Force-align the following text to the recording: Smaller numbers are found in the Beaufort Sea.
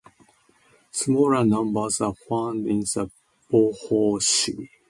Smaller 0.91 1.45
numbers 1.45 2.01
are 2.01 2.15
found 2.27 2.65
in 2.65 2.79
the 2.79 3.11
Beaufort 3.51 4.23
Sea. 4.23 4.67